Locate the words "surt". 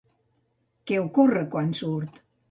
1.81-2.19